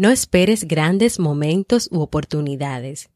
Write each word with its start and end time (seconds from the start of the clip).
No 0.00 0.08
esperes 0.08 0.66
grandes 0.66 1.18
momentos 1.20 1.86
u 1.92 2.00
oportunidades. 2.00 3.10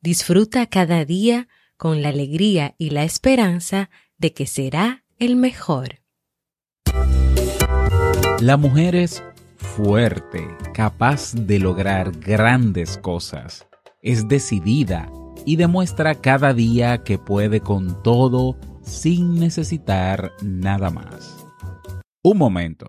Disfruta 0.00 0.66
cada 0.66 1.04
día 1.04 1.46
con 1.76 2.02
la 2.02 2.08
alegría 2.08 2.74
y 2.76 2.90
la 2.90 3.04
esperanza 3.04 3.88
de 4.18 4.32
que 4.32 4.48
será 4.48 5.04
el 5.20 5.36
mejor. 5.36 6.00
La 8.40 8.56
mujer 8.56 8.96
es 8.96 9.22
fuerte, 9.58 10.44
capaz 10.72 11.34
de 11.34 11.60
lograr 11.60 12.10
grandes 12.18 12.98
cosas. 12.98 13.68
Es 14.02 14.26
decidida 14.26 15.08
y 15.46 15.54
demuestra 15.54 16.16
cada 16.16 16.52
día 16.52 17.04
que 17.04 17.16
puede 17.16 17.60
con 17.60 18.02
todo 18.02 18.58
sin 18.82 19.38
necesitar 19.38 20.32
nada 20.42 20.90
más. 20.90 21.46
Un 22.24 22.38
momento. 22.38 22.88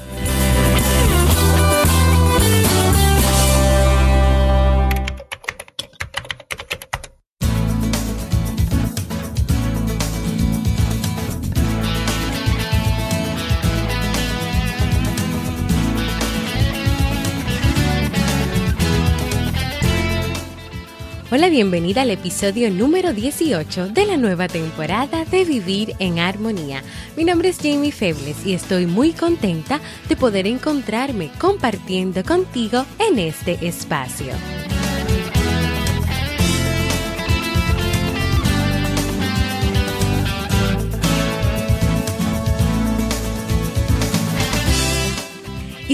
Hola, 21.41 21.49
bienvenida 21.49 22.03
al 22.03 22.11
episodio 22.11 22.69
número 22.69 23.13
18 23.13 23.87
de 23.87 24.05
la 24.05 24.15
nueva 24.15 24.47
temporada 24.47 25.25
de 25.25 25.43
Vivir 25.43 25.95
en 25.97 26.19
Armonía. 26.19 26.83
Mi 27.17 27.23
nombre 27.23 27.49
es 27.49 27.57
Jamie 27.57 27.91
Febles 27.91 28.45
y 28.45 28.53
estoy 28.53 28.85
muy 28.85 29.11
contenta 29.11 29.79
de 30.07 30.15
poder 30.15 30.45
encontrarme 30.45 31.31
compartiendo 31.39 32.23
contigo 32.23 32.85
en 32.99 33.17
este 33.17 33.57
espacio. 33.67 34.33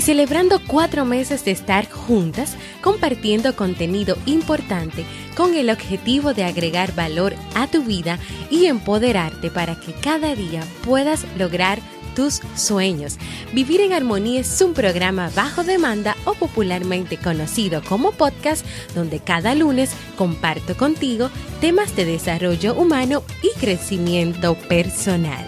Celebrando 0.08 0.62
cuatro 0.66 1.04
meses 1.04 1.44
de 1.44 1.52
estar 1.52 1.90
juntas, 1.92 2.56
compartiendo 2.82 3.58
contenido 3.58 4.18
importante 4.26 5.04
con 5.36 5.54
el 5.54 5.70
objetivo 5.70 6.34
de 6.34 6.46
agregar 6.46 6.96
valor 6.96 7.36
a 7.56 7.68
tu 7.68 7.84
vida 7.84 8.18
y 8.50 8.68
empoderarte 8.68 9.52
para 9.52 9.78
que 9.78 9.92
cada 9.92 10.34
día 10.34 10.64
puedas 10.86 11.26
lograr 11.38 11.80
tus 12.16 12.40
sueños. 12.56 13.18
Vivir 13.52 13.82
en 13.82 13.92
Armonía 13.92 14.40
es 14.40 14.62
un 14.62 14.74
programa 14.74 15.30
bajo 15.36 15.66
demanda 15.66 16.16
o 16.24 16.36
popularmente 16.36 17.18
conocido 17.18 17.84
como 17.84 18.14
podcast 18.14 18.66
donde 18.96 19.20
cada 19.20 19.56
lunes 19.56 19.92
comparto 20.16 20.78
contigo 20.78 21.30
temas 21.60 21.98
de 21.98 22.06
desarrollo 22.06 22.76
humano 22.76 23.24
y 23.44 23.60
crecimiento 23.60 24.56
personal. 24.56 25.46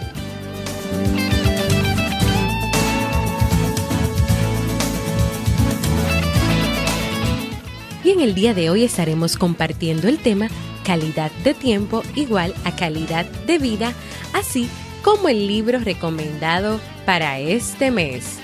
En 8.12 8.20
el 8.20 8.34
día 8.34 8.54
de 8.54 8.70
hoy 8.70 8.84
estaremos 8.84 9.36
compartiendo 9.36 10.08
el 10.08 10.18
tema 10.18 10.48
calidad 10.84 11.30
de 11.44 11.54
tiempo 11.54 12.02
igual 12.14 12.54
a 12.64 12.74
calidad 12.74 13.24
de 13.46 13.58
vida, 13.58 13.92
así 14.32 14.68
como 15.02 15.28
el 15.28 15.46
libro 15.46 15.78
recomendado 15.78 16.80
para 17.06 17.38
este 17.38 17.90
mes. 17.90 18.38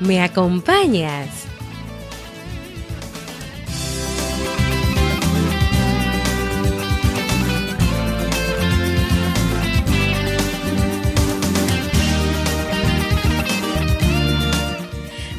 ¿Me 0.00 0.22
acompañas? 0.22 1.45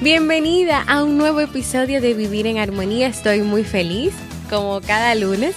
Bienvenida 0.10 0.84
a 0.84 1.04
un 1.04 1.18
nuevo 1.18 1.42
episodio 1.42 2.00
de 2.00 2.14
Vivir 2.14 2.48
en 2.48 2.60
Armonía. 2.60 3.08
Estoy 3.08 3.42
muy 3.42 3.66
feliz, 3.66 4.14
como 4.50 4.80
cada 4.80 5.14
lunes, 5.16 5.54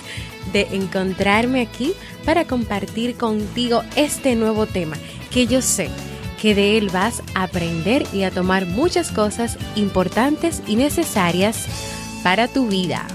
de 0.53 0.63
encontrarme 0.73 1.61
aquí 1.61 1.93
para 2.25 2.45
compartir 2.45 3.17
contigo 3.17 3.85
este 3.95 4.35
nuevo 4.35 4.67
tema 4.67 4.97
que 5.31 5.47
yo 5.47 5.63
sé 5.63 5.89
que 6.43 6.57
de 6.57 6.79
él 6.79 6.91
vas 6.93 7.23
a 7.37 7.45
aprender 7.45 8.05
y 8.13 8.25
a 8.25 8.33
tomar 8.33 8.67
muchas 8.67 9.13
cosas 9.13 9.57
importantes 9.77 10.65
y 10.67 10.75
necesarias 10.75 11.69
para 12.25 12.49
tu 12.49 12.67
vida. 12.67 13.07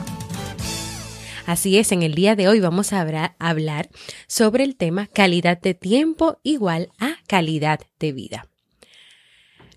Así 1.45 1.77
es, 1.77 1.91
en 1.91 2.01
el 2.01 2.15
día 2.15 2.37
de 2.37 2.47
hoy 2.47 2.61
vamos 2.61 2.93
a 2.93 3.01
hablar 3.39 3.89
sobre 4.27 4.63
el 4.63 4.77
tema 4.77 5.07
calidad 5.07 5.59
de 5.59 5.73
tiempo 5.73 6.39
igual 6.43 6.91
a 6.97 7.17
calidad 7.27 7.81
de 7.99 8.13
vida. 8.13 8.54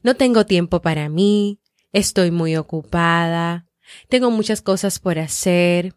No 0.09 0.17
tengo 0.17 0.47
tiempo 0.47 0.81
para 0.81 1.11
mí, 1.11 1.61
estoy 1.93 2.31
muy 2.31 2.57
ocupada, 2.57 3.67
tengo 4.09 4.31
muchas 4.31 4.63
cosas 4.63 5.01
por 5.01 5.19
hacer. 5.19 5.95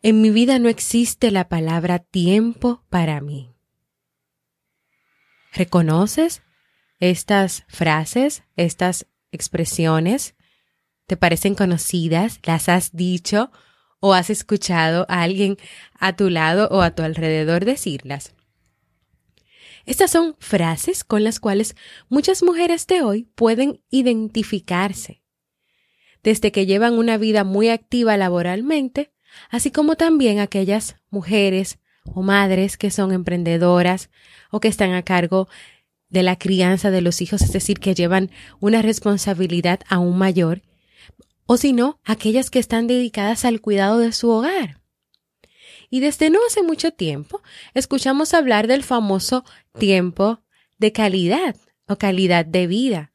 En 0.00 0.22
mi 0.22 0.30
vida 0.30 0.58
no 0.58 0.70
existe 0.70 1.30
la 1.30 1.46
palabra 1.50 1.98
tiempo 1.98 2.82
para 2.88 3.20
mí. 3.20 3.50
¿Reconoces 5.52 6.42
estas 7.00 7.64
frases, 7.68 8.44
estas 8.56 9.08
expresiones? 9.30 10.36
¿Te 11.06 11.18
parecen 11.18 11.54
conocidas? 11.54 12.40
¿Las 12.44 12.70
has 12.70 12.96
dicho 12.96 13.50
o 14.00 14.14
has 14.14 14.30
escuchado 14.30 15.04
a 15.10 15.20
alguien 15.20 15.58
a 16.00 16.16
tu 16.16 16.30
lado 16.30 16.68
o 16.70 16.80
a 16.80 16.94
tu 16.94 17.02
alrededor 17.02 17.66
decirlas? 17.66 18.33
Estas 19.86 20.10
son 20.10 20.36
frases 20.38 21.04
con 21.04 21.24
las 21.24 21.40
cuales 21.40 21.76
muchas 22.08 22.42
mujeres 22.42 22.86
de 22.86 23.02
hoy 23.02 23.28
pueden 23.34 23.82
identificarse, 23.90 25.22
desde 26.22 26.52
que 26.52 26.66
llevan 26.66 26.94
una 26.94 27.18
vida 27.18 27.44
muy 27.44 27.68
activa 27.68 28.16
laboralmente, 28.16 29.12
así 29.50 29.70
como 29.70 29.96
también 29.96 30.38
aquellas 30.38 30.96
mujeres 31.10 31.78
o 32.04 32.22
madres 32.22 32.76
que 32.76 32.90
son 32.90 33.12
emprendedoras 33.12 34.10
o 34.50 34.60
que 34.60 34.68
están 34.68 34.92
a 34.92 35.02
cargo 35.02 35.48
de 36.08 36.22
la 36.22 36.36
crianza 36.36 36.90
de 36.90 37.00
los 37.00 37.20
hijos, 37.20 37.42
es 37.42 37.52
decir, 37.52 37.78
que 37.80 37.94
llevan 37.94 38.30
una 38.60 38.82
responsabilidad 38.82 39.80
aún 39.88 40.16
mayor, 40.16 40.62
o 41.46 41.56
si 41.56 41.72
no, 41.72 42.00
aquellas 42.04 42.50
que 42.50 42.58
están 42.58 42.86
dedicadas 42.86 43.44
al 43.44 43.60
cuidado 43.60 43.98
de 43.98 44.12
su 44.12 44.30
hogar. 44.30 44.80
Y 45.94 46.00
desde 46.00 46.28
no 46.28 46.40
hace 46.44 46.64
mucho 46.64 46.90
tiempo 46.90 47.40
escuchamos 47.72 48.34
hablar 48.34 48.66
del 48.66 48.82
famoso 48.82 49.44
tiempo 49.78 50.42
de 50.76 50.90
calidad 50.90 51.54
o 51.86 51.98
calidad 51.98 52.44
de 52.44 52.66
vida, 52.66 53.12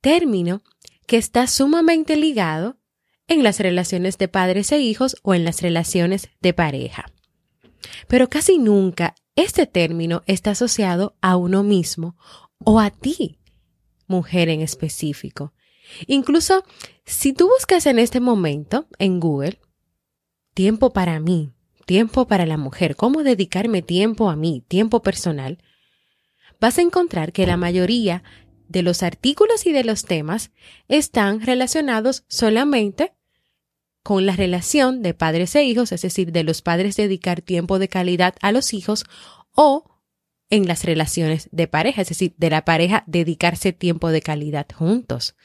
término 0.00 0.62
que 1.06 1.18
está 1.18 1.46
sumamente 1.46 2.16
ligado 2.16 2.78
en 3.26 3.42
las 3.42 3.60
relaciones 3.60 4.16
de 4.16 4.26
padres 4.26 4.72
e 4.72 4.78
hijos 4.80 5.16
o 5.22 5.34
en 5.34 5.44
las 5.44 5.60
relaciones 5.60 6.30
de 6.40 6.54
pareja. 6.54 7.12
Pero 8.06 8.30
casi 8.30 8.56
nunca 8.56 9.14
este 9.36 9.66
término 9.66 10.22
está 10.24 10.52
asociado 10.52 11.14
a 11.20 11.36
uno 11.36 11.62
mismo 11.62 12.16
o 12.64 12.80
a 12.80 12.88
ti, 12.88 13.38
mujer 14.06 14.48
en 14.48 14.62
específico. 14.62 15.52
Incluso 16.06 16.64
si 17.04 17.34
tú 17.34 17.50
buscas 17.50 17.84
en 17.84 17.98
este 17.98 18.20
momento 18.20 18.86
en 18.98 19.20
Google 19.20 19.60
tiempo 20.54 20.94
para 20.94 21.20
mí, 21.20 21.52
tiempo 21.88 22.26
para 22.26 22.44
la 22.44 22.58
mujer, 22.58 22.96
cómo 22.96 23.22
dedicarme 23.22 23.80
tiempo 23.80 24.28
a 24.28 24.36
mí, 24.36 24.62
tiempo 24.68 25.00
personal, 25.00 25.56
vas 26.60 26.76
a 26.76 26.82
encontrar 26.82 27.32
que 27.32 27.46
la 27.46 27.56
mayoría 27.56 28.22
de 28.68 28.82
los 28.82 29.02
artículos 29.02 29.64
y 29.66 29.72
de 29.72 29.84
los 29.84 30.04
temas 30.04 30.50
están 30.88 31.40
relacionados 31.40 32.24
solamente 32.28 33.14
con 34.02 34.26
la 34.26 34.36
relación 34.36 35.00
de 35.02 35.14
padres 35.14 35.56
e 35.56 35.64
hijos, 35.64 35.90
es 35.92 36.02
decir, 36.02 36.30
de 36.30 36.44
los 36.44 36.60
padres 36.60 36.94
dedicar 36.94 37.40
tiempo 37.40 37.78
de 37.78 37.88
calidad 37.88 38.34
a 38.42 38.52
los 38.52 38.74
hijos 38.74 39.06
o 39.54 39.98
en 40.50 40.68
las 40.68 40.84
relaciones 40.84 41.48
de 41.52 41.68
pareja, 41.68 42.02
es 42.02 42.10
decir, 42.10 42.34
de 42.36 42.50
la 42.50 42.66
pareja 42.66 43.02
dedicarse 43.06 43.72
tiempo 43.72 44.10
de 44.10 44.20
calidad 44.20 44.66
juntos. 44.74 45.36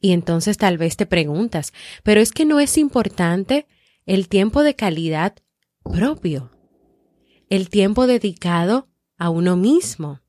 Y 0.00 0.14
entonces 0.14 0.58
tal 0.58 0.78
vez 0.78 0.96
te 0.96 1.06
preguntas, 1.06 1.72
pero 2.02 2.20
es 2.20 2.32
que 2.32 2.44
no 2.44 2.58
es 2.58 2.76
importante 2.76 3.68
el 4.04 4.28
tiempo 4.28 4.64
de 4.64 4.74
calidad 4.74 5.36
propio, 5.82 6.50
el 7.48 7.68
tiempo 7.68 8.06
dedicado 8.06 8.88
a 9.16 9.30
uno 9.30 9.56
mismo, 9.56 10.20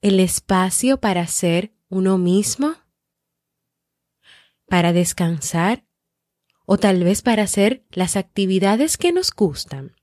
el 0.00 0.20
espacio 0.20 1.00
para 1.00 1.26
ser 1.26 1.72
uno 1.88 2.18
mismo, 2.18 2.74
para 4.66 4.92
descansar 4.92 5.84
o 6.66 6.78
tal 6.78 7.04
vez 7.04 7.22
para 7.22 7.42
hacer 7.42 7.84
las 7.90 8.16
actividades 8.16 8.96
que 8.96 9.12
nos 9.12 9.32
gustan. 9.32 9.94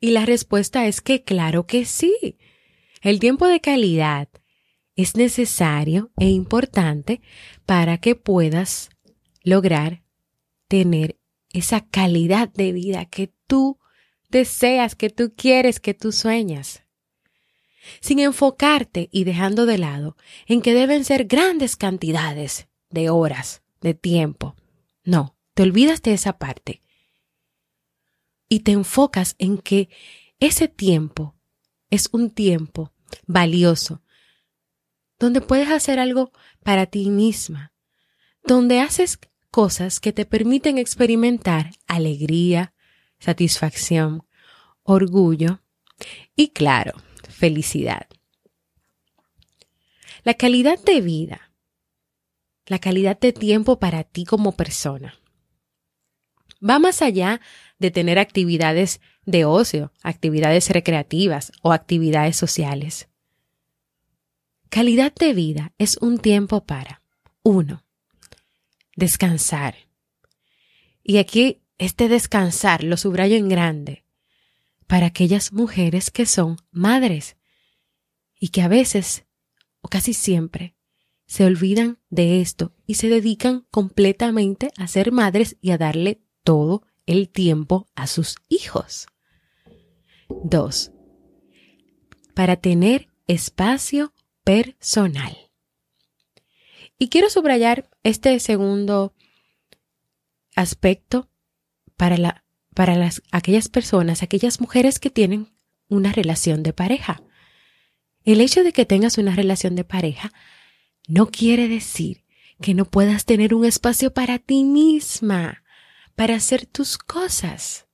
Y 0.00 0.10
la 0.12 0.24
respuesta 0.26 0.86
es 0.86 1.00
que 1.00 1.24
claro 1.24 1.66
que 1.66 1.84
sí. 1.84 2.38
El 3.00 3.18
tiempo 3.18 3.46
de 3.46 3.60
calidad 3.60 4.28
es 4.94 5.16
necesario 5.16 6.10
e 6.18 6.28
importante 6.28 7.20
para 7.66 7.98
que 7.98 8.14
puedas 8.14 8.90
lograr 9.42 10.02
tener 10.68 11.18
esa 11.52 11.86
calidad 11.86 12.48
de 12.48 12.72
vida 12.72 13.04
que 13.06 13.32
tú 13.46 13.78
deseas, 14.28 14.94
que 14.94 15.10
tú 15.10 15.32
quieres, 15.36 15.80
que 15.80 15.94
tú 15.94 16.12
sueñas. 16.12 16.84
Sin 18.00 18.18
enfocarte 18.18 19.08
y 19.12 19.24
dejando 19.24 19.64
de 19.64 19.78
lado 19.78 20.16
en 20.46 20.60
que 20.60 20.74
deben 20.74 21.04
ser 21.04 21.24
grandes 21.24 21.76
cantidades 21.76 22.68
de 22.90 23.08
horas, 23.10 23.62
de 23.80 23.94
tiempo. 23.94 24.56
No, 25.04 25.36
te 25.54 25.62
olvidas 25.62 26.02
de 26.02 26.12
esa 26.12 26.38
parte 26.38 26.82
y 28.48 28.60
te 28.60 28.72
enfocas 28.72 29.34
en 29.38 29.58
que 29.58 29.88
ese 30.40 30.68
tiempo 30.68 31.34
es 31.90 32.08
un 32.12 32.30
tiempo 32.30 32.92
valioso, 33.26 34.02
donde 35.18 35.40
puedes 35.40 35.68
hacer 35.68 35.98
algo 35.98 36.32
para 36.62 36.86
ti 36.86 37.10
misma, 37.10 37.72
donde 38.44 38.80
haces 38.80 39.18
cosas 39.50 40.00
que 40.00 40.12
te 40.12 40.24
permiten 40.24 40.78
experimentar 40.78 41.72
alegría, 41.86 42.74
satisfacción, 43.18 44.26
orgullo 44.82 45.60
y, 46.36 46.48
claro, 46.48 46.94
felicidad. 47.28 48.06
La 50.24 50.34
calidad 50.34 50.78
de 50.84 51.00
vida, 51.00 51.52
la 52.66 52.78
calidad 52.78 53.18
de 53.18 53.32
tiempo 53.32 53.78
para 53.78 54.04
ti 54.04 54.24
como 54.24 54.52
persona, 54.52 55.14
va 56.62 56.78
más 56.78 57.02
allá 57.02 57.40
de 57.78 57.90
tener 57.90 58.18
actividades 58.18 59.00
de 59.24 59.44
ocio, 59.44 59.92
actividades 60.02 60.70
recreativas 60.70 61.52
o 61.62 61.72
actividades 61.72 62.36
sociales. 62.36 63.08
Calidad 64.68 65.14
de 65.14 65.32
vida 65.32 65.72
es 65.78 65.96
un 65.98 66.18
tiempo 66.18 66.64
para, 66.64 67.02
uno, 67.42 67.84
descansar. 68.98 69.76
Y 71.04 71.18
aquí 71.18 71.62
este 71.78 72.08
descansar 72.08 72.82
lo 72.82 72.96
subrayo 72.96 73.36
en 73.36 73.48
grande 73.48 74.04
para 74.88 75.06
aquellas 75.06 75.52
mujeres 75.52 76.10
que 76.10 76.26
son 76.26 76.56
madres 76.72 77.36
y 78.40 78.48
que 78.48 78.62
a 78.62 78.68
veces, 78.68 79.24
o 79.82 79.88
casi 79.88 80.14
siempre, 80.14 80.74
se 81.26 81.44
olvidan 81.44 81.98
de 82.10 82.40
esto 82.40 82.74
y 82.86 82.94
se 82.94 83.08
dedican 83.08 83.66
completamente 83.70 84.72
a 84.76 84.88
ser 84.88 85.12
madres 85.12 85.56
y 85.60 85.70
a 85.70 85.78
darle 85.78 86.20
todo 86.42 86.82
el 87.06 87.28
tiempo 87.28 87.86
a 87.94 88.06
sus 88.08 88.36
hijos. 88.48 89.06
Dos, 90.28 90.90
para 92.34 92.56
tener 92.56 93.08
espacio 93.26 94.12
personal. 94.42 95.47
Y 96.98 97.08
quiero 97.08 97.30
subrayar 97.30 97.88
este 98.02 98.38
segundo 98.40 99.14
aspecto 100.56 101.30
para, 101.96 102.16
la, 102.16 102.44
para 102.74 102.96
las, 102.96 103.22
aquellas 103.30 103.68
personas, 103.68 104.22
aquellas 104.22 104.60
mujeres 104.60 104.98
que 104.98 105.10
tienen 105.10 105.48
una 105.88 106.12
relación 106.12 106.62
de 106.64 106.72
pareja. 106.72 107.22
El 108.24 108.40
hecho 108.40 108.64
de 108.64 108.72
que 108.72 108.84
tengas 108.84 109.16
una 109.16 109.34
relación 109.36 109.76
de 109.76 109.84
pareja 109.84 110.32
no 111.06 111.28
quiere 111.28 111.68
decir 111.68 112.24
que 112.60 112.74
no 112.74 112.84
puedas 112.84 113.24
tener 113.24 113.54
un 113.54 113.64
espacio 113.64 114.12
para 114.12 114.40
ti 114.40 114.64
misma, 114.64 115.62
para 116.16 116.34
hacer 116.34 116.66
tus 116.66 116.98
cosas. 116.98 117.86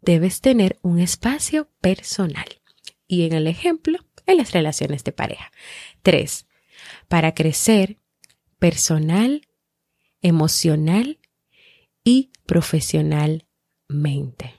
Debes 0.00 0.40
tener 0.40 0.78
un 0.82 1.00
espacio 1.00 1.68
personal. 1.80 2.46
Y 3.08 3.24
en 3.24 3.32
el 3.32 3.48
ejemplo, 3.48 3.98
en 4.26 4.36
las 4.36 4.52
relaciones 4.52 5.02
de 5.02 5.12
pareja. 5.12 5.50
Tres, 6.02 6.46
para 7.08 7.34
crecer 7.34 7.98
personal, 8.64 9.46
emocional 10.22 11.20
y 12.02 12.30
profesionalmente. 12.46 14.54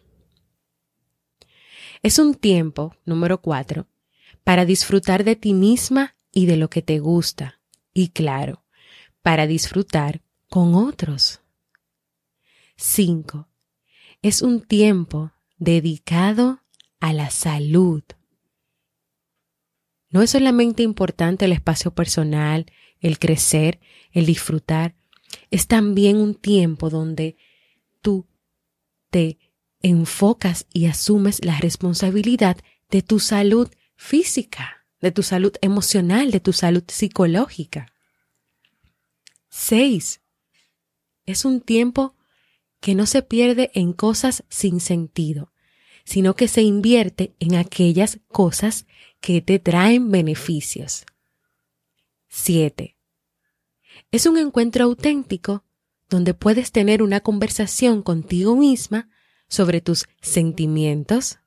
Es 2.03 2.19
un 2.19 2.35
tiempo, 2.35 2.95
número 3.05 3.41
cuatro, 3.41 3.87
para 4.43 4.63
disfrutar 4.63 5.23
de 5.23 5.35
ti 5.35 5.55
misma 5.55 6.15
y 6.31 6.45
de 6.45 6.55
lo 6.55 6.69
que 6.69 6.83
te 6.83 6.99
gusta. 6.99 7.59
Y 7.95 8.09
claro, 8.09 8.63
para 9.23 9.47
disfrutar 9.47 10.21
con 10.51 10.75
otros. 10.75 11.41
5. 12.75 13.49
Es 14.21 14.43
un 14.43 14.61
tiempo 14.61 15.31
dedicado 15.57 16.61
a 16.99 17.11
la 17.11 17.31
salud. 17.31 18.03
No 20.11 20.21
es 20.21 20.29
solamente 20.29 20.83
importante 20.83 21.45
el 21.45 21.53
espacio 21.53 21.95
personal, 21.95 22.67
el 23.05 23.19
crecer, 23.19 23.79
el 24.11 24.25
disfrutar, 24.25 24.95
es 25.51 25.67
también 25.67 26.17
un 26.17 26.33
tiempo 26.33 26.89
donde 26.89 27.37
tú 28.01 28.25
te 29.11 29.37
enfocas 29.81 30.65
y 30.73 30.87
asumes 30.87 31.45
la 31.45 31.59
responsabilidad 31.59 32.57
de 32.89 33.03
tu 33.03 33.19
salud 33.19 33.69
física, 33.95 34.87
de 35.01 35.11
tu 35.11 35.21
salud 35.21 35.53
emocional, 35.61 36.31
de 36.31 36.39
tu 36.39 36.51
salud 36.51 36.83
psicológica. 36.87 37.93
6. 39.49 40.21
Es 41.27 41.45
un 41.45 41.61
tiempo 41.61 42.15
que 42.79 42.95
no 42.95 43.05
se 43.05 43.21
pierde 43.21 43.69
en 43.75 43.93
cosas 43.93 44.43
sin 44.49 44.79
sentido, 44.79 45.53
sino 46.05 46.35
que 46.35 46.47
se 46.47 46.63
invierte 46.63 47.35
en 47.39 47.53
aquellas 47.55 48.19
cosas 48.29 48.87
que 49.19 49.41
te 49.41 49.59
traen 49.59 50.09
beneficios. 50.09 51.05
7. 52.29 52.94
Es 54.15 54.25
un 54.25 54.37
encuentro 54.37 54.85
auténtico 54.85 55.65
donde 56.07 56.33
puedes 56.33 56.71
tener 56.71 57.03
una 57.03 57.19
conversación 57.19 58.01
contigo 58.01 58.55
misma 58.55 59.09
sobre 59.49 59.81
tus 59.81 60.05
sentimientos, 60.21 61.39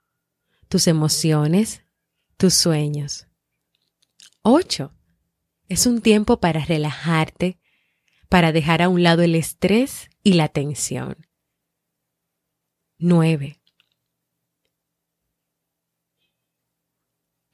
tus 0.68 0.86
emociones, 0.86 1.82
tus 2.36 2.52
sueños. 2.52 3.26
8. 4.42 4.92
Es 5.70 5.86
un 5.86 6.02
tiempo 6.02 6.40
para 6.40 6.62
relajarte, 6.62 7.58
para 8.28 8.52
dejar 8.52 8.82
a 8.82 8.90
un 8.90 9.02
lado 9.02 9.22
el 9.22 9.34
estrés 9.34 10.10
y 10.22 10.34
la 10.34 10.48
tensión. 10.48 11.26
9. 12.98 13.62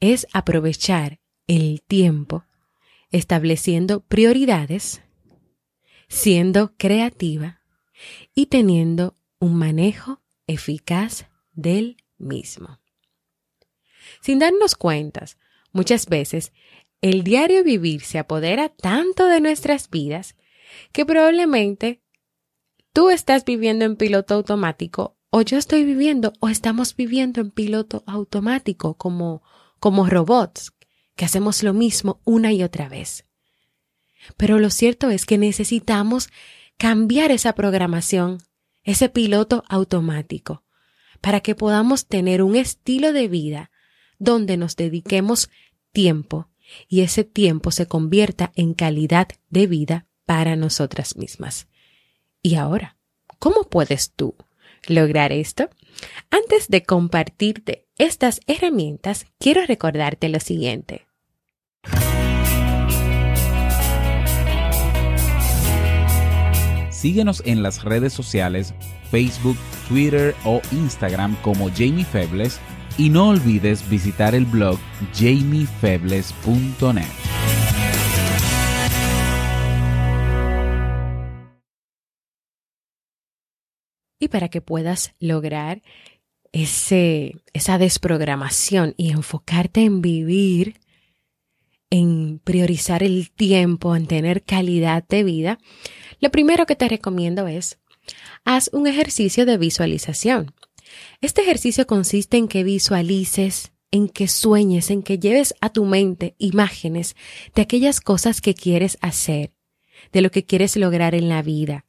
Es 0.01 0.27
aprovechar 0.33 1.21
el 1.47 1.81
tiempo 1.83 2.43
estableciendo 3.11 4.01
prioridades, 4.01 5.04
siendo 6.07 6.75
creativa 6.77 7.61
y 8.33 8.47
teniendo 8.47 9.17
un 9.39 9.55
manejo 9.55 10.21
eficaz 10.47 11.27
del 11.53 11.97
mismo. 12.17 12.79
Sin 14.21 14.39
darnos 14.39 14.75
cuentas, 14.75 15.37
muchas 15.71 16.07
veces 16.07 16.51
el 17.01 17.23
diario 17.23 17.63
vivir 17.63 18.01
se 18.01 18.19
apodera 18.19 18.69
tanto 18.69 19.27
de 19.27 19.41
nuestras 19.41 19.89
vidas 19.89 20.35
que 20.91 21.05
probablemente 21.05 22.01
tú 22.93 23.09
estás 23.09 23.45
viviendo 23.45 23.85
en 23.85 23.95
piloto 23.95 24.33
automático 24.33 25.17
o 25.29 25.41
yo 25.41 25.57
estoy 25.57 25.83
viviendo 25.83 26.33
o 26.39 26.47
estamos 26.47 26.95
viviendo 26.95 27.41
en 27.41 27.51
piloto 27.51 28.03
automático 28.07 28.95
como, 28.95 29.43
como 29.79 30.07
robots, 30.07 30.71
que 31.15 31.25
hacemos 31.25 31.61
lo 31.63 31.73
mismo 31.73 32.21
una 32.23 32.53
y 32.53 32.63
otra 32.63 32.89
vez. 32.89 33.25
Pero 34.37 34.59
lo 34.59 34.69
cierto 34.69 35.09
es 35.09 35.25
que 35.25 35.37
necesitamos 35.37 36.29
cambiar 36.77 37.31
esa 37.31 37.53
programación, 37.53 38.39
ese 38.83 39.09
piloto 39.09 39.63
automático, 39.67 40.63
para 41.21 41.39
que 41.39 41.55
podamos 41.55 42.07
tener 42.07 42.43
un 42.43 42.55
estilo 42.55 43.13
de 43.13 43.27
vida 43.27 43.71
donde 44.19 44.57
nos 44.57 44.75
dediquemos 44.75 45.49
tiempo 45.91 46.49
y 46.87 47.01
ese 47.01 47.23
tiempo 47.23 47.71
se 47.71 47.87
convierta 47.87 48.51
en 48.55 48.73
calidad 48.73 49.27
de 49.49 49.67
vida 49.67 50.07
para 50.25 50.55
nosotras 50.55 51.15
mismas. 51.15 51.67
Y 52.41 52.55
ahora, 52.55 52.97
¿cómo 53.39 53.63
puedes 53.63 54.11
tú 54.11 54.35
lograr 54.87 55.31
esto? 55.31 55.69
Antes 56.29 56.67
de 56.67 56.83
compartirte 56.83 57.87
estas 57.97 58.41
herramientas, 58.47 59.25
quiero 59.39 59.65
recordarte 59.65 60.29
lo 60.29 60.39
siguiente. 60.39 61.05
Síguenos 67.05 67.43
en 67.45 67.61
las 67.61 67.83
redes 67.83 68.13
sociales 68.13 68.73
Facebook, 69.11 69.57
Twitter 69.87 70.33
o 70.43 70.59
Instagram 70.71 71.35
como 71.43 71.69
Jamie 71.69 72.03
Febles 72.03 72.59
y 72.97 73.09
no 73.09 73.29
olvides 73.29 73.87
visitar 73.91 74.33
el 74.33 74.45
blog 74.45 74.79
jamiefebles.net. 75.13 77.05
Y 84.19 84.27
para 84.29 84.49
que 84.49 84.61
puedas 84.61 85.13
lograr 85.19 85.83
ese, 86.53 87.35
esa 87.53 87.77
desprogramación 87.77 88.95
y 88.97 89.11
enfocarte 89.11 89.83
en 89.83 90.01
vivir, 90.01 90.79
en 91.91 92.41
priorizar 92.43 93.03
el 93.03 93.29
tiempo, 93.29 93.95
en 93.95 94.07
tener 94.07 94.43
calidad 94.43 95.07
de 95.07 95.23
vida, 95.23 95.59
lo 96.19 96.31
primero 96.31 96.65
que 96.65 96.75
te 96.75 96.87
recomiendo 96.87 97.47
es, 97.47 97.77
haz 98.43 98.69
un 98.73 98.87
ejercicio 98.87 99.45
de 99.45 99.57
visualización. 99.57 100.53
Este 101.21 101.41
ejercicio 101.41 101.87
consiste 101.87 102.37
en 102.37 102.47
que 102.47 102.63
visualices, 102.63 103.71
en 103.91 104.09
que 104.09 104.27
sueñes, 104.27 104.91
en 104.91 105.03
que 105.03 105.19
lleves 105.19 105.55
a 105.61 105.69
tu 105.69 105.85
mente 105.85 106.35
imágenes 106.37 107.15
de 107.53 107.61
aquellas 107.61 108.01
cosas 108.01 108.41
que 108.41 108.53
quieres 108.53 108.97
hacer, 109.01 109.53
de 110.11 110.21
lo 110.21 110.31
que 110.31 110.45
quieres 110.45 110.75
lograr 110.75 111.15
en 111.15 111.29
la 111.29 111.41
vida, 111.41 111.85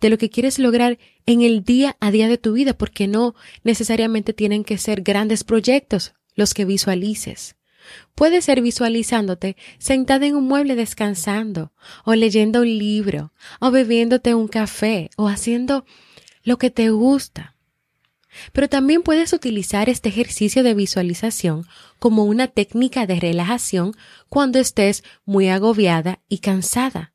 de 0.00 0.10
lo 0.10 0.18
que 0.18 0.30
quieres 0.30 0.58
lograr 0.58 0.98
en 1.26 1.42
el 1.42 1.64
día 1.64 1.96
a 2.00 2.10
día 2.10 2.28
de 2.28 2.38
tu 2.38 2.52
vida, 2.52 2.74
porque 2.74 3.06
no 3.06 3.34
necesariamente 3.64 4.32
tienen 4.32 4.64
que 4.64 4.78
ser 4.78 5.02
grandes 5.02 5.44
proyectos 5.44 6.14
los 6.34 6.54
que 6.54 6.64
visualices. 6.64 7.56
Puede 8.14 8.42
ser 8.42 8.62
visualizándote 8.62 9.56
sentada 9.78 10.26
en 10.26 10.36
un 10.36 10.46
mueble 10.46 10.76
descansando, 10.76 11.72
o 12.04 12.14
leyendo 12.14 12.60
un 12.60 12.78
libro, 12.78 13.32
o 13.60 13.70
bebiéndote 13.70 14.34
un 14.34 14.48
café, 14.48 15.10
o 15.16 15.28
haciendo 15.28 15.84
lo 16.42 16.58
que 16.58 16.70
te 16.70 16.90
gusta. 16.90 17.56
Pero 18.52 18.68
también 18.68 19.02
puedes 19.02 19.32
utilizar 19.32 19.88
este 19.88 20.08
ejercicio 20.08 20.62
de 20.62 20.74
visualización 20.74 21.66
como 21.98 22.24
una 22.24 22.48
técnica 22.48 23.06
de 23.06 23.20
relajación 23.20 23.92
cuando 24.28 24.58
estés 24.58 25.04
muy 25.24 25.48
agobiada 25.48 26.20
y 26.28 26.38
cansada 26.38 27.12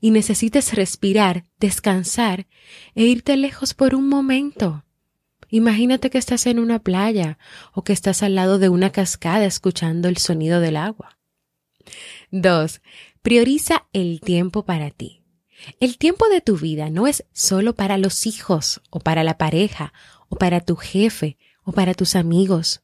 y 0.00 0.10
necesites 0.10 0.74
respirar, 0.74 1.44
descansar 1.58 2.46
e 2.94 3.04
irte 3.04 3.36
lejos 3.36 3.74
por 3.74 3.94
un 3.94 4.08
momento. 4.08 4.84
Imagínate 5.48 6.10
que 6.10 6.18
estás 6.18 6.46
en 6.46 6.58
una 6.58 6.78
playa 6.78 7.38
o 7.72 7.82
que 7.82 7.92
estás 7.92 8.22
al 8.22 8.34
lado 8.34 8.58
de 8.58 8.68
una 8.68 8.90
cascada 8.90 9.46
escuchando 9.46 10.08
el 10.08 10.18
sonido 10.18 10.60
del 10.60 10.76
agua. 10.76 11.18
2. 12.30 12.82
Prioriza 13.22 13.86
el 13.92 14.20
tiempo 14.20 14.64
para 14.64 14.90
ti. 14.90 15.22
El 15.80 15.98
tiempo 15.98 16.28
de 16.28 16.40
tu 16.40 16.56
vida 16.56 16.90
no 16.90 17.06
es 17.06 17.24
solo 17.32 17.74
para 17.74 17.98
los 17.98 18.26
hijos 18.26 18.80
o 18.90 19.00
para 19.00 19.24
la 19.24 19.38
pareja 19.38 19.92
o 20.28 20.36
para 20.36 20.60
tu 20.60 20.76
jefe 20.76 21.36
o 21.64 21.72
para 21.72 21.94
tus 21.94 22.14
amigos. 22.14 22.82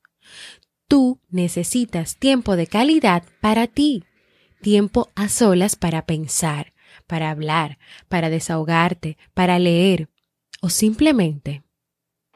Tú 0.89 1.21
necesitas 1.29 2.17
tiempo 2.17 2.57
de 2.57 2.67
calidad 2.67 3.25
para 3.41 3.67
ti, 3.67 4.05
tiempo 4.61 5.11
a 5.15 5.29
solas 5.29 5.77
para 5.77 6.07
pensar, 6.07 6.73
para 7.07 7.31
hablar, 7.31 7.79
para 8.09 8.31
desahogarte, 8.31 9.19
para 9.35 9.59
leer 9.59 10.09
o 10.61 10.71
simplemente 10.71 11.64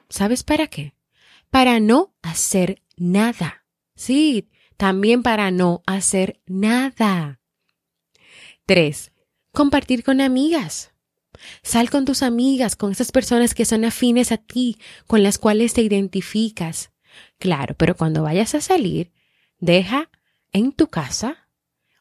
¿Sabes 0.09 0.43
para 0.43 0.67
qué? 0.69 0.95
Para 1.51 1.81
no 1.81 2.15
hacer 2.23 2.83
nada. 2.97 3.65
Sí, 3.95 4.49
también 4.77 5.23
para 5.23 5.51
no 5.51 5.83
hacer 5.87 6.41
nada. 6.47 7.41
3. 8.67 9.13
Compartir 9.53 10.05
con 10.05 10.21
amigas. 10.21 10.93
Sal 11.63 11.91
con 11.91 12.05
tus 12.05 12.23
amigas, 12.23 12.77
con 12.77 12.93
esas 12.93 13.13
personas 13.13 13.55
que 13.55 13.65
son 13.65 13.85
afines 13.85 14.33
a 14.33 14.39
ti, 14.39 14.79
con 15.07 15.23
las 15.23 15.39
cuales 15.39 15.75
te 15.75 15.83
identificas. 15.83 16.91
Claro, 17.39 17.75
pero 17.77 17.97
cuando 17.97 18.23
vayas 18.23 18.55
a 18.55 18.61
salir, 18.61 19.13
deja 19.59 20.11
en 20.53 20.73
tu 20.73 20.89
casa 20.89 21.49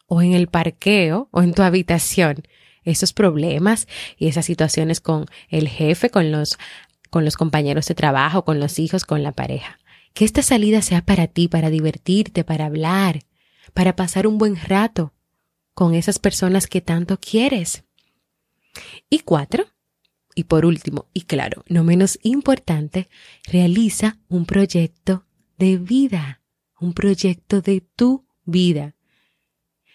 o 0.08 0.22
en 0.22 0.34
el 0.34 0.48
parqueo 0.48 1.30
o 1.32 1.42
en 1.42 1.54
tu 1.54 1.62
habitación 1.62 2.44
esos 2.84 3.12
problemas 3.14 3.88
y 4.18 4.28
esas 4.28 4.46
situaciones 4.46 5.02
con 5.02 5.26
el 5.50 5.68
jefe, 5.68 6.10
con 6.10 6.32
los 6.32 6.58
con 7.10 7.26
los 7.26 7.38
compañeros 7.38 7.88
de 7.88 7.96
trabajo, 7.96 8.46
con 8.46 8.60
los 8.60 8.80
hijos, 8.80 9.06
con 9.06 9.24
la 9.24 9.32
pareja. 9.32 9.80
Que 10.14 10.26
esta 10.26 10.42
salida 10.42 10.82
sea 10.82 11.02
para 11.02 11.28
ti, 11.28 11.48
para 11.48 11.70
divertirte, 11.70 12.44
para 12.44 12.66
hablar, 12.66 13.22
para 13.74 13.96
pasar 13.96 14.28
un 14.28 14.38
buen 14.38 14.56
rato 14.56 15.14
con 15.74 15.94
esas 15.94 16.20
personas 16.20 16.68
que 16.68 16.82
tanto 16.82 17.20
quieres. 17.20 17.84
Y 19.10 19.20
cuatro, 19.20 19.66
y 20.34 20.46
por 20.46 20.66
último, 20.66 21.08
y 21.14 21.22
claro, 21.22 21.64
no 21.68 21.84
menos 21.84 22.20
importante, 22.24 23.10
realiza 23.46 24.18
un 24.28 24.46
proyecto 24.46 25.26
de 25.58 25.78
vida, 25.78 26.42
un 26.80 26.94
proyecto 26.94 27.62
de 27.62 27.82
tu 27.82 28.26
vida. 28.46 28.96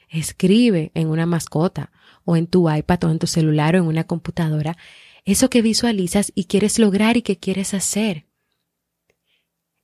Escribe 0.09 0.91
en 0.95 1.09
una 1.09 1.27
mascota 1.27 1.91
o 2.25 2.37
en 2.37 2.47
tu 2.47 2.71
iPad 2.71 3.05
o 3.05 3.11
en 3.11 3.19
tu 3.19 3.27
celular 3.27 3.77
o 3.77 3.79
en 3.79 3.87
una 3.87 4.05
computadora 4.05 4.77
eso 5.25 5.51
que 5.51 5.63
visualizas 5.63 6.33
y 6.35 6.45
quieres 6.45 6.79
lograr 6.79 7.17
y 7.17 7.23
que 7.23 7.39
quieres 7.39 7.75
hacer. 7.75 8.27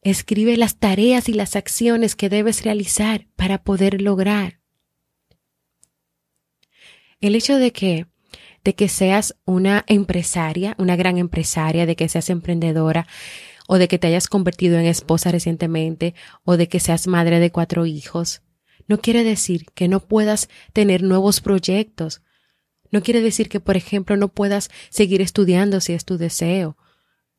Escribe 0.03 0.57
las 0.57 0.79
tareas 0.79 1.29
y 1.29 1.33
las 1.33 1.57
acciones 1.57 2.17
que 2.17 2.29
debes 2.29 2.65
realizar 2.65 3.27
para 3.37 3.63
poder 3.63 4.01
lograr. 4.01 4.61
El 7.21 7.35
hecho 7.35 7.57
de 7.57 7.73
que 7.73 8.07
de 8.65 8.75
que 8.75 8.89
seas 8.89 9.35
una 9.45 9.85
empresaria, 9.87 10.75
una 10.79 10.97
gran 10.97 11.17
empresaria, 11.17 11.87
de 11.87 11.97
que 11.97 12.09
seas 12.09 12.29
emprendedora, 12.29 13.07
o 13.67 13.79
de 13.79 13.89
que 13.89 13.99
te 13.99 14.09
hayas 14.09 14.29
convertido 14.29 14.79
en 14.79 14.85
esposa 14.85 15.31
recientemente, 15.31 16.15
o 16.45 16.57
de 16.57 16.69
que 16.69 16.81
seas 16.81 17.07
madre 17.07 17.39
de 17.39 17.51
cuatro 17.51 17.87
hijos, 17.87 18.43
no 18.87 19.01
quiere 19.01 19.25
decir 19.25 19.67
que 19.75 19.89
no 19.89 20.01
puedas 20.01 20.49
tener 20.73 21.03
nuevos 21.03 21.41
proyectos, 21.41 22.23
no 22.91 23.03
quiere 23.03 23.21
decir 23.21 23.49
que, 23.49 23.61
por 23.61 23.77
ejemplo, 23.77 24.17
no 24.17 24.29
puedas 24.29 24.71
seguir 24.91 25.21
estudiando 25.21 25.81
si 25.81 25.93
es 25.93 26.05
tu 26.05 26.19
deseo, 26.19 26.77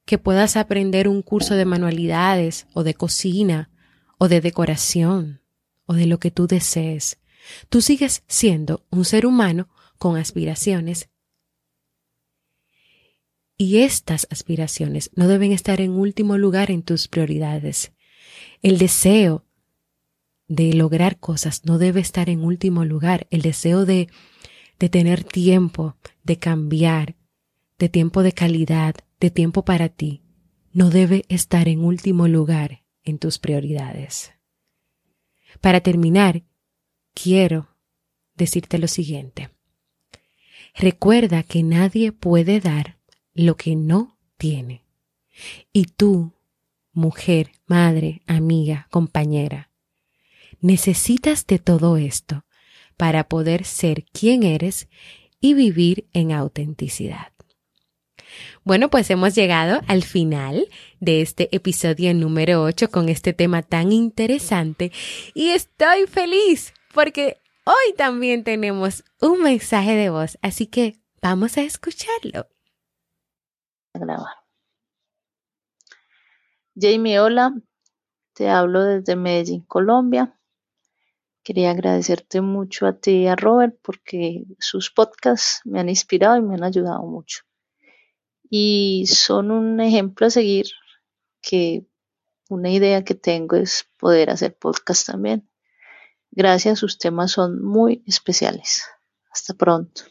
que 0.06 0.18
puedas 0.18 0.58
aprender 0.58 1.08
un 1.08 1.22
curso 1.22 1.56
de 1.56 1.66
manualidades 1.66 2.68
o 2.74 2.84
de 2.84 2.94
cocina 2.94 3.70
o 4.18 4.28
de 4.28 4.42
decoración 4.42 5.42
o 5.86 5.94
de 5.94 6.06
lo 6.06 6.20
que 6.20 6.32
tú 6.32 6.48
desees. 6.48 7.20
Tú 7.70 7.82
sigues 7.82 8.24
siendo 8.28 8.86
un 8.90 9.06
ser 9.06 9.26
humano 9.26 9.70
con 9.98 10.18
aspiraciones 10.18 11.10
y 13.58 13.80
estas 13.80 14.26
aspiraciones 14.30 15.12
no 15.16 15.28
deben 15.28 15.52
estar 15.52 15.82
en 15.82 15.92
último 15.92 16.38
lugar 16.38 16.72
en 16.72 16.82
tus 16.82 17.10
prioridades. 17.10 17.92
El 18.62 18.78
deseo 18.78 19.46
de 20.48 20.74
lograr 20.74 21.20
cosas 21.20 21.66
no 21.66 21.78
debe 21.78 22.00
estar 22.00 22.30
en 22.30 22.44
último 22.44 22.86
lugar. 22.86 23.28
El 23.32 23.42
deseo 23.42 23.86
de 23.86 24.08
de 24.80 24.90
tener 24.90 25.24
tiempo, 25.24 25.98
de 26.24 26.38
cambiar, 26.40 27.16
de 27.78 27.90
tiempo 27.90 28.24
de 28.24 28.32
calidad, 28.32 28.96
de 29.20 29.30
tiempo 29.30 29.66
para 29.66 29.90
ti, 29.90 30.24
no 30.72 30.90
debe 30.90 31.26
estar 31.30 31.68
en 31.68 31.84
último 31.84 32.28
lugar 32.28 32.84
en 33.04 33.20
tus 33.20 33.40
prioridades. 33.40 34.32
Para 35.62 35.82
terminar, 35.82 36.44
quiero 37.14 37.76
decirte 38.36 38.78
lo 38.78 38.88
siguiente. 38.88 39.50
Recuerda 40.76 41.44
que 41.44 41.64
nadie 41.64 42.12
puede 42.12 42.60
dar 42.60 43.00
lo 43.34 43.58
que 43.58 43.76
no 43.76 44.18
tiene. 44.38 44.86
Y 45.74 45.86
tú, 45.86 46.34
mujer, 46.94 47.52
madre, 47.66 48.22
amiga, 48.28 48.88
compañera, 48.92 49.72
necesitas 50.62 51.46
de 51.48 51.60
todo 51.60 51.98
esto 51.98 52.46
para 53.00 53.30
poder 53.30 53.64
ser 53.64 54.04
quien 54.12 54.44
eres 54.44 54.90
y 55.40 55.54
vivir 55.54 56.10
en 56.12 56.34
autenticidad. 56.34 57.32
Bueno, 58.66 58.90
pues 58.90 59.10
hemos 59.10 59.34
llegado 59.36 59.80
al 59.88 60.04
final 60.04 60.68
de 61.00 61.22
este 61.22 61.48
episodio 61.56 62.14
número 62.14 62.62
8 62.62 62.92
con 62.92 63.08
este 63.08 63.32
tema 63.32 63.62
tan 63.62 63.94
interesante 63.94 64.92
y 65.34 65.52
estoy 65.52 66.08
feliz 66.08 66.74
porque 66.94 67.38
hoy 67.64 67.96
también 67.96 68.44
tenemos 68.44 69.06
un 69.22 69.44
mensaje 69.44 69.96
de 69.96 70.10
voz, 70.10 70.38
así 70.42 70.68
que 70.68 71.00
vamos 71.22 71.58
a 71.58 71.62
escucharlo. 71.62 72.48
Jamie, 76.76 77.22
hola, 77.22 77.56
te 78.34 78.50
hablo 78.50 78.84
desde 78.84 79.16
Medellín, 79.16 79.62
Colombia. 79.62 80.36
Quería 81.44 81.72
agradecerte 81.72 82.42
mucho 82.42 82.86
a 82.88 82.94
ti 83.00 83.24
y 83.24 83.28
a 83.28 83.36
Robert 83.36 83.78
porque 83.82 84.46
sus 84.60 84.92
podcasts 84.92 85.62
me 85.66 85.80
han 85.80 85.90
inspirado 85.90 86.38
y 86.38 86.42
me 86.42 86.56
han 86.56 86.64
ayudado 86.64 87.04
mucho. 87.04 87.42
y 88.50 89.06
son 89.08 89.52
un 89.52 89.80
ejemplo 89.80 90.28
a 90.28 90.30
seguir 90.30 90.68
que 91.42 91.86
una 92.50 92.70
idea 92.72 93.04
que 93.04 93.16
tengo 93.16 93.56
es 93.56 93.88
poder 93.98 94.30
hacer 94.32 94.58
podcast 94.58 95.08
también. 95.08 95.50
Gracias, 96.32 96.80
sus 96.80 96.98
temas 96.98 97.32
son 97.32 97.64
muy 97.64 98.04
especiales. 98.08 98.84
Hasta 99.32 99.54
pronto. 99.54 100.04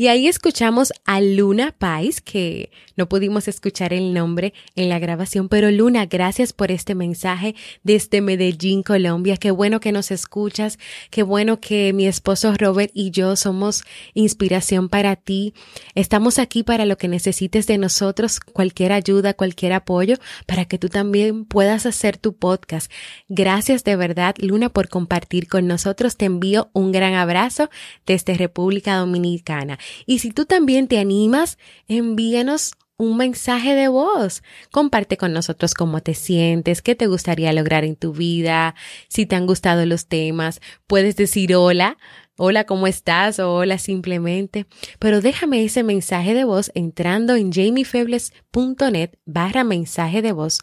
Y 0.00 0.08
ahí 0.08 0.28
escuchamos 0.28 0.94
a 1.04 1.20
Luna 1.20 1.74
Pais, 1.76 2.22
que 2.22 2.70
no 2.96 3.06
pudimos 3.06 3.48
escuchar 3.48 3.92
el 3.92 4.14
nombre 4.14 4.54
en 4.74 4.88
la 4.88 4.98
grabación, 4.98 5.50
pero 5.50 5.70
Luna, 5.70 6.06
gracias 6.06 6.54
por 6.54 6.70
este 6.70 6.94
mensaje 6.94 7.54
desde 7.82 8.22
Medellín, 8.22 8.82
Colombia. 8.82 9.36
Qué 9.36 9.50
bueno 9.50 9.78
que 9.78 9.92
nos 9.92 10.10
escuchas, 10.10 10.78
qué 11.10 11.22
bueno 11.22 11.60
que 11.60 11.92
mi 11.92 12.06
esposo 12.06 12.54
Robert 12.56 12.90
y 12.94 13.10
yo 13.10 13.36
somos 13.36 13.84
inspiración 14.14 14.88
para 14.88 15.16
ti. 15.16 15.52
Estamos 15.94 16.38
aquí 16.38 16.62
para 16.62 16.86
lo 16.86 16.96
que 16.96 17.08
necesites 17.08 17.66
de 17.66 17.76
nosotros, 17.76 18.40
cualquier 18.40 18.92
ayuda, 18.92 19.34
cualquier 19.34 19.74
apoyo, 19.74 20.16
para 20.46 20.64
que 20.64 20.78
tú 20.78 20.88
también 20.88 21.44
puedas 21.44 21.84
hacer 21.84 22.16
tu 22.16 22.34
podcast. 22.34 22.90
Gracias 23.28 23.84
de 23.84 23.96
verdad, 23.96 24.34
Luna, 24.38 24.70
por 24.70 24.88
compartir 24.88 25.46
con 25.46 25.66
nosotros. 25.66 26.16
Te 26.16 26.24
envío 26.24 26.70
un 26.72 26.90
gran 26.90 27.12
abrazo 27.12 27.68
desde 28.06 28.32
República 28.32 28.96
Dominicana. 28.96 29.78
Y 30.06 30.20
si 30.20 30.30
tú 30.30 30.44
también 30.44 30.88
te 30.88 30.98
animas, 30.98 31.58
envíanos 31.88 32.72
un 33.00 33.16
mensaje 33.16 33.74
de 33.74 33.88
voz. 33.88 34.42
Comparte 34.70 35.16
con 35.16 35.32
nosotros 35.32 35.72
cómo 35.74 36.02
te 36.02 36.14
sientes, 36.14 36.82
qué 36.82 36.94
te 36.94 37.06
gustaría 37.06 37.52
lograr 37.52 37.84
en 37.84 37.96
tu 37.96 38.12
vida, 38.12 38.74
si 39.08 39.24
te 39.24 39.36
han 39.36 39.46
gustado 39.46 39.86
los 39.86 40.06
temas. 40.06 40.60
Puedes 40.86 41.16
decir 41.16 41.56
hola, 41.56 41.96
hola, 42.36 42.64
¿cómo 42.64 42.86
estás? 42.86 43.38
o 43.38 43.54
hola 43.54 43.78
simplemente. 43.78 44.66
Pero 44.98 45.22
déjame 45.22 45.64
ese 45.64 45.82
mensaje 45.82 46.34
de 46.34 46.44
voz 46.44 46.70
entrando 46.74 47.36
en 47.36 47.52
jamiefebles.net 47.52 49.12
barra 49.24 49.64
mensaje 49.64 50.20
de 50.20 50.32
voz, 50.32 50.58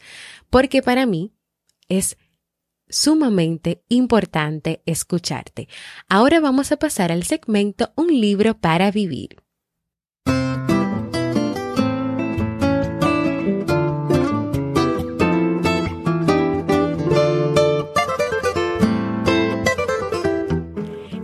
porque 0.51 0.83
para 0.83 1.07
mí 1.07 1.33
es 1.89 2.17
sumamente 2.89 3.83
importante 3.89 4.81
escucharte. 4.85 5.67
Ahora 6.09 6.39
vamos 6.39 6.71
a 6.71 6.77
pasar 6.77 7.11
al 7.11 7.23
segmento 7.23 7.91
Un 7.95 8.07
libro 8.19 8.57
para 8.59 8.91
vivir. 8.91 9.37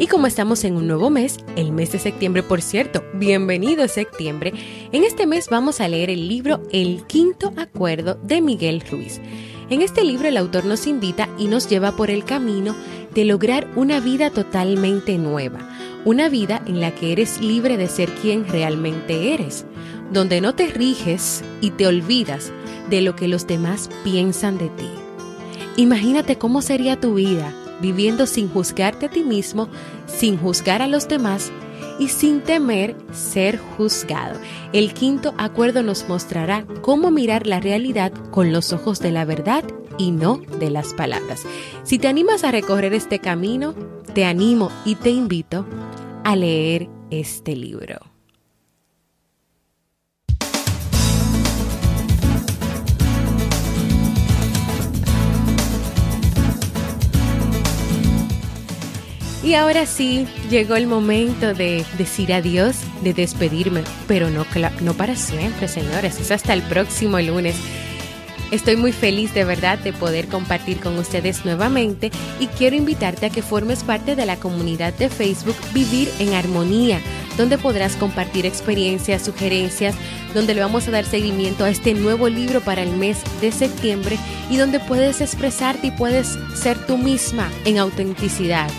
Y 0.03 0.08
como 0.08 0.27
estamos 0.27 0.65
en 0.65 0.75
un 0.75 0.86
nuevo 0.88 1.10
mes, 1.10 1.38
el 1.55 1.72
mes 1.72 1.93
de 1.93 2.00
septiembre, 2.00 2.43
por 2.43 2.62
cierto, 2.62 3.05
bienvenido 3.13 3.88
septiembre, 3.88 4.51
en 4.91 5.05
este 5.05 5.25
mes 5.25 5.48
vamos 5.50 5.79
a 5.79 5.88
leer 5.88 6.10
el 6.10 6.27
libro 6.27 6.62
El 6.74 7.08
Quinto 7.08 7.53
Acuerdo 7.55 8.15
de 8.15 8.41
Miguel 8.41 8.82
Ruiz. 8.82 9.22
En 9.70 9.82
este 9.82 10.03
libro 10.03 10.27
el 10.27 10.38
autor 10.38 10.65
nos 10.65 10.88
invita 10.88 11.29
y 11.38 11.48
nos 11.48 11.70
lleva 11.70 11.93
por 11.93 12.10
el 12.10 12.25
camino 12.25 12.75
de 13.13 13.25
lograr 13.25 13.67
una 13.75 14.00
vida 14.00 14.29
totalmente 14.29 15.17
nueva, 15.17 15.60
una 16.05 16.29
vida 16.29 16.62
en 16.65 16.79
la 16.79 16.93
que 16.93 17.12
eres 17.12 17.41
libre 17.41 17.77
de 17.77 17.88
ser 17.88 18.10
quien 18.10 18.48
realmente 18.48 19.34
eres, 19.34 19.65
donde 20.12 20.41
no 20.41 20.53
te 20.53 20.67
riges 20.67 21.43
y 21.62 21.72
te 21.72 21.88
olvidas 21.88 22.51
de 22.89 23.01
lo 23.01 23.15
que 23.15 23.27
los 23.27 23.48
demás 23.48 23.89
piensan 24.03 24.58
de 24.58 24.70
ti. 24.70 24.89
Imagínate 25.77 26.38
cómo 26.38 26.62
sería 26.62 27.00
tu 27.00 27.15
vida 27.15 27.53
viviendo 27.82 28.27
sin 28.27 28.50
juzgarte 28.50 29.08
a 29.08 29.10
ti 29.10 29.24
mismo, 29.24 29.67
sin 30.08 30.38
juzgar 30.38 30.82
a 30.82 30.88
los 30.88 31.08
demás 31.08 31.51
y 32.00 32.08
sin 32.10 32.42
temer 32.42 32.96
ser 33.12 33.58
juzgado. 33.58 34.40
El 34.72 34.94
quinto 34.94 35.34
acuerdo 35.38 35.84
nos 35.84 36.08
mostrará 36.08 36.66
cómo 36.82 37.12
mirar 37.12 37.48
la 37.48 37.60
realidad 37.60 38.12
con 38.32 38.52
los 38.52 38.74
ojos 38.74 39.00
de 39.00 39.12
la 39.12 39.26
verdad 39.26 39.64
y 39.98 40.12
no 40.12 40.42
de 40.60 40.70
las 40.70 40.94
palabras. 40.94 41.44
Si 41.84 42.00
te 42.00 42.08
animas 42.08 42.44
a 42.44 42.52
recorrer 42.52 42.94
este 42.94 43.20
camino, 43.20 43.74
te 44.14 44.26
animo 44.26 44.72
y 44.86 44.96
te 44.96 45.10
invito 45.10 45.66
a 46.24 46.36
leer 46.36 46.90
este 47.10 47.56
libro. 47.56 48.13
Y 59.44 59.56
ahora 59.56 59.86
sí, 59.86 60.25
llegó 60.50 60.77
el 60.77 60.88
momento 60.88 61.53
de 61.53 61.86
decir 61.98 62.32
adiós, 62.32 62.77
de 63.01 63.14
despedirme, 63.14 63.84
pero 64.08 64.29
no, 64.29 64.46
para 64.94 65.18
siempre, 65.18 65.68
señores, 65.68 66.18
es 66.22 66.32
hasta 66.32 66.53
el 66.53 66.62
próximo 66.62 67.20
lunes. 67.20 67.56
Estoy 68.51 68.77
muy 68.77 68.94
feliz 68.94 69.34
de 69.34 69.44
verdad 69.44 69.79
de 69.79 69.92
poder 69.92 70.27
compartir 70.27 70.79
con 70.79 70.98
ustedes 70.98 71.44
nuevamente 71.44 72.10
y 72.40 72.48
quiero 72.48 72.77
invitarte 72.77 73.25
a 73.25 73.29
que 73.32 73.42
formes 73.42 73.84
parte 73.84 74.16
de 74.16 74.25
la 74.25 74.38
comunidad 74.38 74.94
de 74.94 75.10
Facebook 75.10 75.56
Vivir 75.74 76.08
en 76.20 76.36
Armonía, 76.36 77.01
donde 77.36 77.58
podrás 77.58 77.98
compartir 77.98 78.46
experiencias, 78.46 79.25
sugerencias, 79.25 79.96
donde 80.34 80.53
le 80.53 80.62
vamos 80.62 80.88
a 80.88 80.92
dar 80.92 81.03
seguimiento 81.03 81.66
a 81.66 81.70
este 81.70 81.96
nuevo 81.96 82.29
libro 82.29 82.62
para 82.62 82.84
el 82.84 82.96
mes 82.96 83.18
de 83.42 83.51
septiembre 83.51 84.18
y 84.50 84.56
donde 84.56 84.79
puedes 84.79 85.20
expresarte 85.20 85.88
y 85.88 85.92
puedes 85.92 86.38
ser 86.56 86.77
tú 86.86 86.98
misma 86.98 87.51
en 87.66 87.79
autenticidad. 87.79 88.70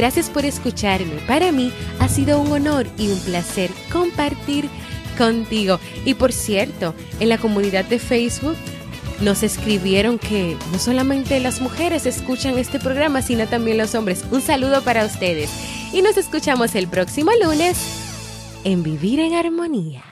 Gracias 0.00 0.30
por 0.30 0.46
escucharme. 0.46 1.20
Para 1.26 1.52
mí 1.52 1.70
ha 1.98 2.08
sido 2.08 2.40
un 2.40 2.50
honor 2.50 2.86
y 2.96 3.08
un 3.08 3.20
placer 3.20 3.70
compartir 3.92 4.66
contigo. 5.18 5.78
Y 6.06 6.14
por 6.14 6.32
cierto, 6.32 6.94
en 7.20 7.28
la 7.28 7.36
comunidad 7.36 7.84
de 7.84 7.98
Facebook 7.98 8.56
nos 9.20 9.42
escribieron 9.42 10.18
que 10.18 10.56
no 10.72 10.78
solamente 10.78 11.38
las 11.38 11.60
mujeres 11.60 12.06
escuchan 12.06 12.56
este 12.58 12.78
programa, 12.78 13.20
sino 13.20 13.46
también 13.46 13.76
los 13.76 13.94
hombres. 13.94 14.24
Un 14.30 14.40
saludo 14.40 14.80
para 14.80 15.04
ustedes. 15.04 15.50
Y 15.92 16.00
nos 16.00 16.16
escuchamos 16.16 16.74
el 16.76 16.88
próximo 16.88 17.32
lunes 17.44 17.76
en 18.64 18.82
Vivir 18.82 19.20
en 19.20 19.34
Armonía. 19.34 20.09